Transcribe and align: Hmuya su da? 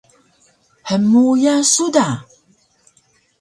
Hmuya 0.87 1.55
su 1.73 1.85
da? 1.95 2.07